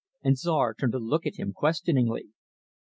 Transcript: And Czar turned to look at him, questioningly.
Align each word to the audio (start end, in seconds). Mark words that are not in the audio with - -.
And 0.23 0.35
Czar 0.35 0.73
turned 0.73 0.93
to 0.93 0.97
look 0.97 1.27
at 1.27 1.35
him, 1.35 1.53
questioningly. 1.53 2.29